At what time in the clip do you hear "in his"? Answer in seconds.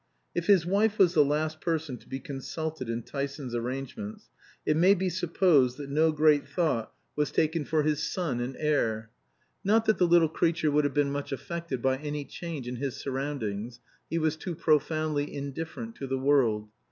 12.67-12.95